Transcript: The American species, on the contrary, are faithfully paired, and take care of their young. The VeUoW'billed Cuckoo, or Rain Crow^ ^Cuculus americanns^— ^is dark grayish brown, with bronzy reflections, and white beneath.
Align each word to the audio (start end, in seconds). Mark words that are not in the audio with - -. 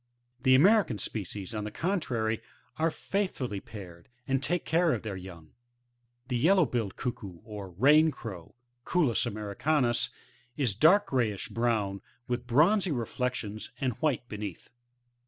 The 0.41 0.55
American 0.55 0.97
species, 0.97 1.53
on 1.53 1.63
the 1.63 1.69
contrary, 1.69 2.41
are 2.77 2.89
faithfully 2.89 3.59
paired, 3.59 4.09
and 4.27 4.41
take 4.41 4.65
care 4.65 4.93
of 4.93 5.03
their 5.03 5.15
young. 5.15 5.51
The 6.27 6.43
VeUoW'billed 6.43 6.95
Cuckoo, 6.95 7.37
or 7.43 7.69
Rain 7.69 8.09
Crow^ 8.09 8.53
^Cuculus 8.83 9.31
americanns^— 9.31 10.09
^is 10.57 10.75
dark 10.79 11.05
grayish 11.09 11.49
brown, 11.49 12.01
with 12.27 12.47
bronzy 12.47 12.91
reflections, 12.91 13.69
and 13.79 13.93
white 13.97 14.27
beneath. 14.27 14.71